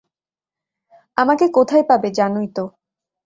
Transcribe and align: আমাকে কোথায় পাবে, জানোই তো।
আমাকে 1.17 1.45
কোথায় 1.49 1.85
পাবে, 1.89 2.09
জানোই 2.11 2.47
তো। 2.55 2.63